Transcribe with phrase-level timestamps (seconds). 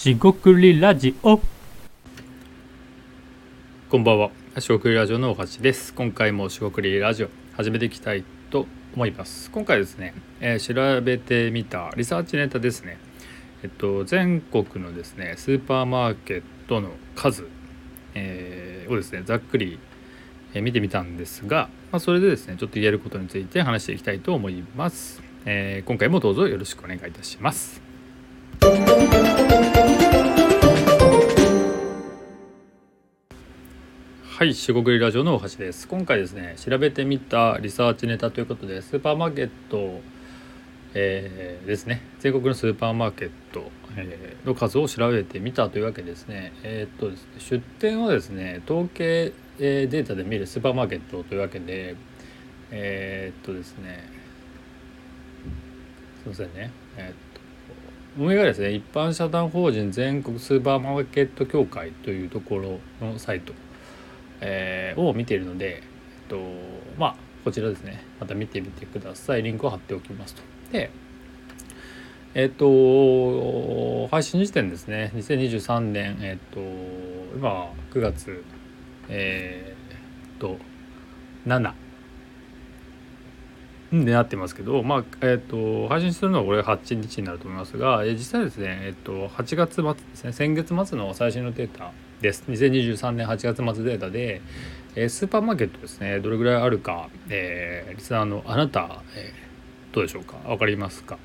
[0.00, 1.38] しごくりラジオ
[3.90, 4.30] こんばんは。
[4.58, 5.92] しごくりラジオのおはしです。
[5.92, 9.50] 今回もしごくりラジオ始めていきたいと思います。
[9.50, 12.96] 今回ですね、えー調べてみたリサーチネタですね。
[13.62, 17.46] えっと全国のですねスーパーマーケットの数、
[18.14, 19.78] えーをですねざっくり、
[20.54, 25.22] え見てみたんですが、まあ、それでですねちょっと言えることについて話していきたいと思います。
[25.44, 27.89] えー今回もどうぞよろしくお願いいたします。
[34.40, 35.86] はい、四国ラジオの大橋です。
[35.86, 40.00] 今回ですね、調べてみたリサーチネタということで、スーパーマーケット、
[40.94, 46.54] えーですね、全国のスーパーマーケット、えーの数を調べてみたというわけですね。
[46.62, 51.96] えーっとですね、出店はですね、統計データで見るスーパーマーケットというわけで、
[52.70, 54.08] えーっとですね、
[56.22, 57.40] すいませんね、えーっと
[58.18, 63.52] 運営がですね、一般社団法人全国スーパーマーケット協会というところのサイト
[64.40, 65.82] えーを見ているので、えっ
[66.28, 66.40] と、
[66.98, 68.04] まあこちらですね。
[68.20, 69.42] また見てみてください。
[69.42, 70.42] リンクを貼っておきますと。
[70.72, 70.90] で
[72.34, 75.10] えっと配信時点ですね。
[75.14, 76.60] 2023年えっと
[77.36, 78.44] 今9月
[79.08, 80.58] えーっと
[81.46, 81.72] 7
[83.92, 92.44] でなってますけど、まあえっと配信するのはこれ8日になると思いますが、えー実際ですね、えっと8月末ですね先月末の最新のデータです。
[92.48, 94.42] 2023年8月末データで、
[94.94, 100.36] えースーパーマーケットですねどれぐらいあるか、えーリスナーのあなた、えーどうでしょうか？
[100.46, 101.18] 分かりますか？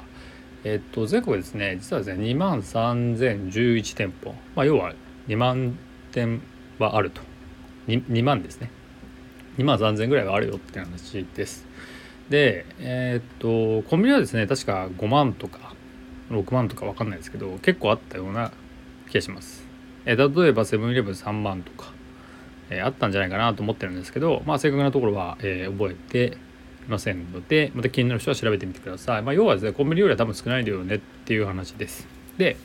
[0.63, 4.95] えっと全国ですね実はですね2万3011店舗、まあ、要は
[5.27, 5.77] 2万
[6.11, 6.41] 店
[6.79, 7.21] はあると。
[7.87, 8.71] 2, 2万ですね。
[9.59, 11.67] 2万3000ぐらいはあるよって話です。
[12.29, 15.73] でえっとコンビニはですね確か5万とか
[16.31, 18.51] 6万とか分かんないですけど結構あったような
[19.09, 19.65] 気がします。
[20.05, 21.91] えー例えばセブンイレブン3万とか、
[22.69, 26.37] えーあったんじゃないかなと思ってるんですけど、まあ、正確なところは、えー覚えて
[26.87, 32.07] いませんのでまた気になる人は調べてみてください、まあ、要はですねコンビニよりは多分少ないだよねっていう話です。
[32.37, 32.57] で、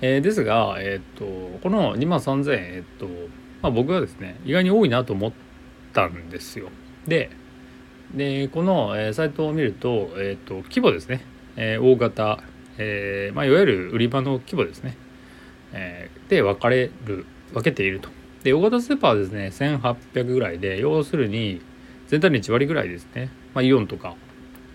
[0.00, 3.06] えーですが、えー、とこの2万3000円、えーと
[3.62, 5.32] まあ、僕はですね意外に多いなと思っ
[5.92, 6.70] たんですよ。
[7.06, 7.30] で
[8.14, 11.24] でこの、えーサイトを見ると,、えー、と規模ですね、
[11.56, 12.42] えー大型、
[12.78, 14.96] えーまあ、いわゆる売り場の規模ですね
[15.72, 18.08] えーで分かれる分けていると。
[18.42, 21.60] で大型スーパーはですね1800ぐらいで要するに
[22.08, 24.14] 全体の1割ぐらいですね、まあ、イオンとか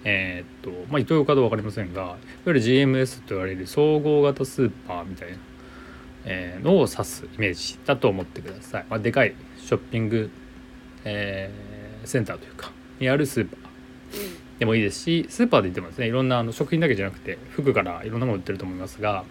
[0.04, 5.38] えっとまあイトーヨーカドー分かりませんがいわゆる GMS と言われる総合型スーパーみたいな、
[6.26, 8.86] えーのを指すイメージだと思ってください。
[8.90, 10.30] まあ、でかいショッピング、
[11.04, 11.76] えー
[12.08, 19.24] センターというかにあるスーパーでもいいですしスーパーで言ってもですねいろんなあの食品だけじゃなくて服からいろんなもの売ってると思いますが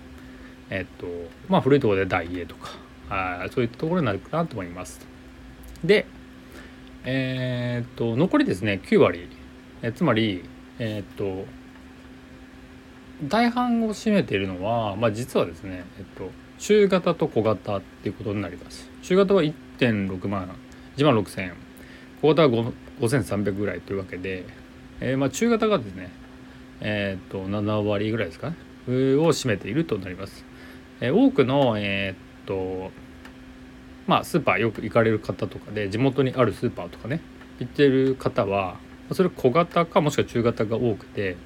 [0.71, 1.07] えっと
[1.49, 2.71] まあ古いところでダイエーとか
[3.09, 5.07] あーそういったところになるかなと思います。
[5.83, 6.07] で
[7.05, 9.29] えーっと残りですね9割
[9.83, 10.45] えつまり
[10.79, 11.47] えっと
[13.23, 18.91] 大半を占めているのは、まあ、実はですね、えっと、中型と小型っていうことになります。
[19.03, 20.49] 中型は1.6万
[20.97, 21.55] 1万6000円
[22.21, 24.45] 小型は5 5300ぐらいというわけで、
[25.01, 26.11] えーまあ、中型がですね
[26.81, 28.57] えーと7割ぐらいですかね
[28.87, 30.45] を占めているとなります。
[31.01, 32.17] えー多くのえーっ
[32.47, 32.91] と
[34.07, 37.21] まあスーパーよく行かれる方とかで地元にあるスーパーとかね
[37.59, 38.77] 行ってる方は
[39.13, 41.37] それ小型かもしくは中型が多くて、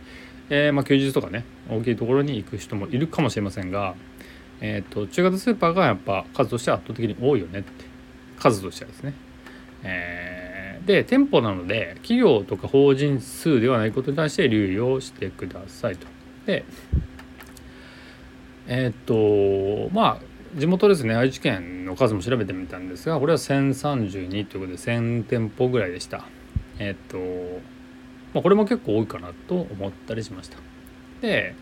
[0.50, 3.94] えーまあ、休日とかね大きいところに行く人もいるかもしれませんが、
[4.60, 7.70] えーと中型スーパーがやっぱ数としては圧倒的に多いよねって
[8.38, 9.14] 数としてはですね。
[9.84, 10.47] えー
[10.84, 16.06] で店舗なので企業とか法人数ではないことに対して留意をしてくださいと。
[16.46, 16.64] で
[18.66, 18.94] えーっ
[19.88, 26.24] とまあ地元ですね愛知県の数も調べてみたんですがこれは1032ということで1000店舗ぐらいでした。
[26.78, 27.60] えーっと
[28.34, 30.58] まあ、これも結構多いかなと思ったりしました。
[31.20, 31.54] で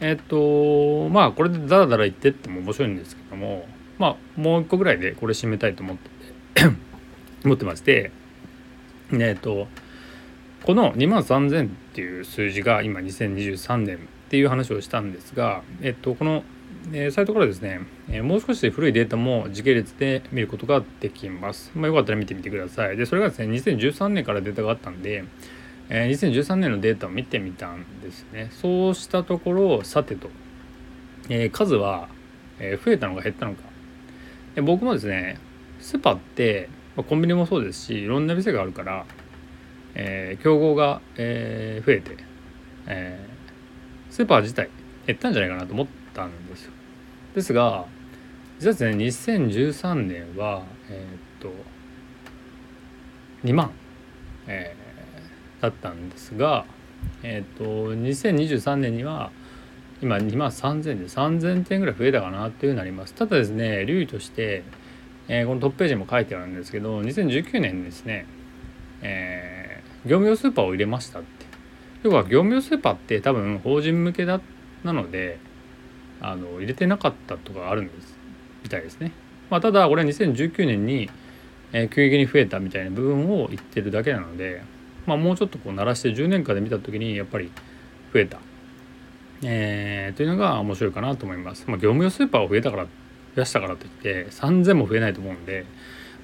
[0.00, 3.66] えっとまあこれでダラダラ言ってっても面白いんですけども
[3.98, 6.10] まあもう一個ぐらいでこれ締めたいと思って
[7.44, 8.10] 思ってまして
[9.18, 9.68] えっと
[10.62, 13.98] この2万3000っていう数字が今2023年っ
[14.30, 16.44] ていう話をしたんですが、えっと、この、
[16.92, 17.80] えーサイトからですね、
[18.10, 21.72] えーもう少し古いデータも時系列で見ることができます。
[21.74, 22.96] まあ、よかったら見てみてください。
[22.96, 25.24] で、それがですね、2013年からデータがあったんで、
[25.88, 28.50] えー2013年のデータを見てみたんですね。
[28.52, 30.30] そうしたところ、さてと、
[31.30, 32.08] えー数は、
[32.60, 33.62] え増えたのか減ったのか。
[34.54, 35.38] で僕もですね、
[35.80, 39.06] スーパーって、まあコンビニもそうですし、いろんな店があるから、
[39.94, 42.16] えー競合が、えー増えて、
[42.86, 43.40] えー
[44.10, 44.68] スーパー自体
[45.06, 46.72] 減ったんじゃないかなと思ったんですよ。
[47.34, 47.86] ですが
[48.58, 51.52] 実はですね2013年はえー、っと
[53.44, 53.70] 2万、
[54.46, 56.66] えー、だったんですが
[57.22, 59.30] えー、っと2023年には
[60.02, 64.64] 今2万3000で3000点ぐらい増えたかなっていうなりますただですね留意として、
[65.32, 68.26] えー、このトップページにも書いてあるんですけど2019年ですね、
[69.00, 71.46] えー、業務用スーパーを入れましたって
[72.02, 74.40] 要は業務用スーパーって多分法人向けだ
[74.82, 75.38] なので
[76.20, 78.18] あの入れてなかったとかあるんです
[78.64, 79.12] みたいですね。
[79.48, 81.08] まあ、ただこれは2019年に、
[81.72, 84.62] えー、急激に増えたみたいな部分を言ってるだけなので、
[85.06, 87.50] まあ、もうちょっとこう鳴らして10年間で見た時にやっぱり
[88.12, 88.38] 増えた、
[89.44, 91.64] えー、というのが面白いかなと思います。
[91.68, 92.86] まあ、業務用スーパーを増えたから
[93.34, 95.64] 増やしたからといって3000も増えないと思うんで、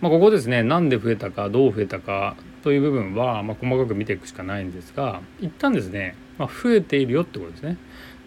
[0.00, 7.78] まあ、ここですねなんで増えたかどう増えたかという部分は、ま細かく見ていくしかないんですが一旦ですね、まあ増えているよってことですね。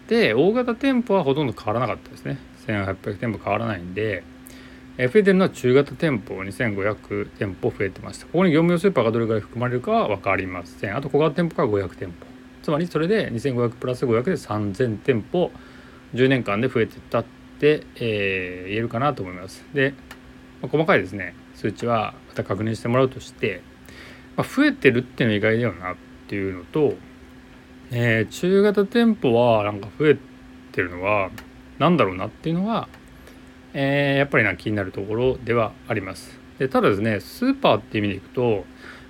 [0.08, 2.38] で大型店舗はほとんど変わらなかったですね。
[2.66, 4.22] 1800店舗変わらないんで
[4.96, 8.26] 増えてるのは中型店舗2500店舗増えてました。
[8.26, 10.96] ここに業務用スーパーがどれぐらい含まれるかは分かりません。
[10.96, 12.26] あと小型店舗が500店舗。
[12.62, 15.50] つまりそれで2500プラス500で3000店舗
[16.14, 17.24] 10年間で増えてったっ
[17.60, 19.94] て、えー、言えるかなと思いますで、
[20.62, 23.62] まあ、細かいですね数値はまた確認してもらうとして、
[24.36, 25.96] まあ、増えてるっていうのは意外だよなっ
[26.28, 26.94] ていうのと
[27.92, 30.18] えー、中型店舗はなんか増え
[30.70, 31.30] てるのは
[31.78, 32.88] 何だろうなっていうのは、
[33.74, 36.38] えー、やっぱりな気になるところではあります。
[36.58, 38.64] でただですねスーパーっていう意味でいくと、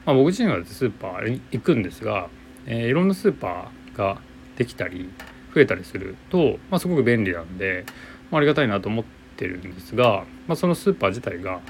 [0.07, 2.29] まあ、僕自身はスーパーに行くんですが、
[2.67, 4.23] えー、いろんなスーパーが
[4.57, 5.11] できたり
[5.55, 7.85] 増えたりすると、まあ、すごく便利なんで、
[8.31, 9.05] まあ、りがたいなと思っ
[9.37, 11.61] てるんですが、まあ、そのスーパー自体が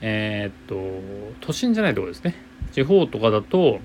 [0.00, 2.36] えー、っと都心じゃないところですね
[2.72, 3.80] 地方とかだと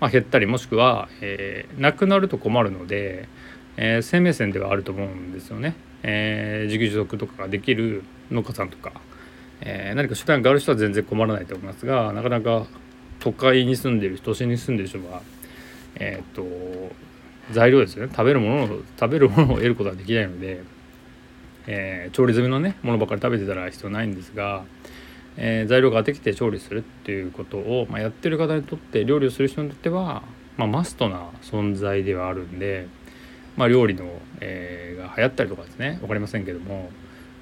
[0.00, 3.28] まあ、減ったりもしくは、えー、なくなると困るので、
[3.76, 5.74] えー、生命線ではあると思うんですよね。
[6.04, 8.92] えー、自給自足とかができる農家さんとか、
[9.60, 12.66] えー、何か手段がある人は全然困らないと思いますがなかなか
[13.18, 15.22] 都会に住んでいる都心に住んでる人は、
[15.96, 16.44] えーと、
[17.50, 20.62] 材料ですよね食べるものを食べるものを得ることができないので、
[21.70, 24.64] えー、調理済みのねものばっかり食べてたら必要ないんですが、
[25.36, 30.22] えー、材料ができて調理するっていうことを、まあ、やってる方にとって料理をする人にとっては、
[30.56, 32.88] まあ、マストな存在ではあるんで、
[33.58, 34.06] まあ、料理の、
[34.40, 36.90] えー、が流行ったりとかですね分かりませんけども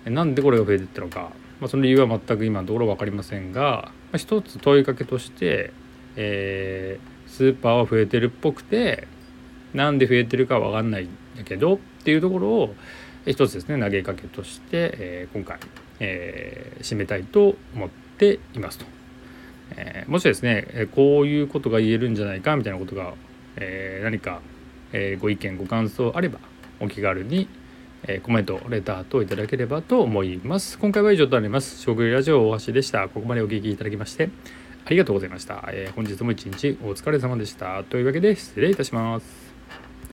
[0.05, 1.31] なんでこれが増えてったのか、
[1.61, 5.73] まあ、その理由は全く今のところ分かりませんが、まあ、一つ問いかけとして、
[6.17, 9.07] えー、スーパーは増えてるっぽくて
[9.73, 12.75] なんで増えてるか分かんないんだけどっていうところを
[13.27, 15.59] 一つですね投げかけとして、えー、今回
[16.01, 18.87] えー、締めたいと思っていますと。
[19.77, 23.15] えー、もしですねこういうことが言えるんじゃないかみたいなことが、
[23.57, 24.41] えー、何か、
[24.93, 26.39] えご意見ご感想あれば
[26.81, 27.49] お気軽に、
[28.07, 30.79] えコメントレター等いただければと思います。
[30.79, 31.81] 今回は以上となります。
[31.81, 33.09] 食料ラジオ大橋でした。
[33.09, 34.31] ここまでお聴きいただきまして
[34.85, 35.65] ありがとうございました。
[35.73, 37.83] え本日も一日お疲れ様でした。
[37.85, 39.46] というわけで失礼いたします。